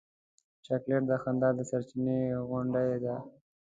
[0.65, 3.15] چاکلېټ د خندا د سرچېنې غوندې دی.